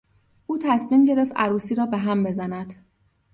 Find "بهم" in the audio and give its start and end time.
1.85-2.23